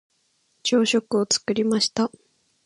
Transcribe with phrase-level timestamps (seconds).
[0.63, 2.09] 朝食を作りました。